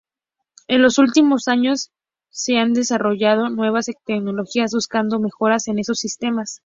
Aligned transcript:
En 0.67 0.81
los 0.81 0.97
últimos 0.97 1.47
años 1.47 1.91
se 2.31 2.57
han 2.57 2.73
desarrollado 2.73 3.49
nuevas 3.51 3.85
tecnologías 4.03 4.71
buscando 4.73 5.19
mejoras 5.19 5.67
en 5.67 5.77
estos 5.77 5.99
sistemas. 5.99 6.59